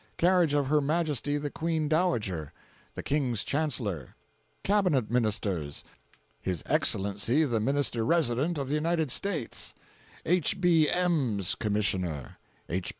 Carriage 0.17 0.55
of 0.55 0.65
Her 0.65 0.81
Majesty 0.81 1.37
the 1.37 1.51
Queen 1.51 1.87
Dowager. 1.87 2.51
The 2.95 3.03
King's 3.03 3.43
Chancellor. 3.43 4.15
Cabinet 4.63 5.11
Ministers. 5.11 5.83
His 6.41 6.63
Excellency 6.65 7.45
the 7.45 7.59
Minister 7.59 8.03
Resident 8.03 8.57
of 8.57 8.67
the 8.67 8.73
United 8.73 9.11
States. 9.11 9.75
H. 10.25 10.59
B. 10.59 10.89
M's 10.89 11.53
Commissioner. 11.53 12.39
H. 12.67 12.89